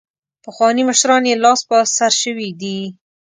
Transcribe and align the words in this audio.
پخواني 0.43 0.83
مشران 0.89 1.23
یې 1.29 1.35
لاس 1.43 1.59
په 1.69 1.77
سر 1.97 2.11
شوي 2.21 2.49
دي. 2.61 2.79